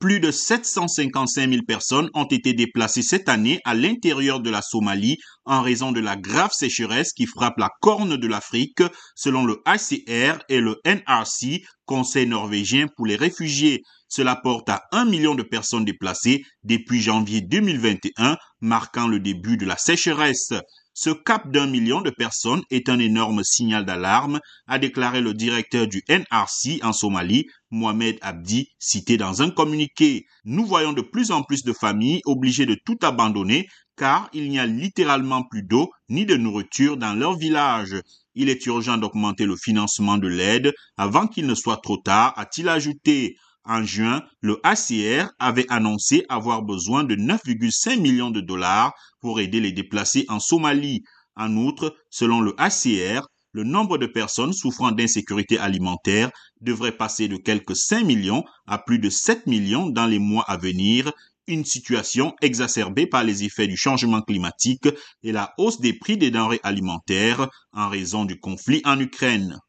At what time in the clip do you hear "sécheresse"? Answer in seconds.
6.54-7.12, 19.76-20.54